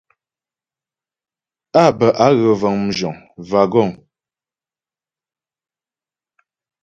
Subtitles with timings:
[1.83, 3.15] Á bə á gə vəŋ mzhəŋ
[3.49, 3.95] (wagons).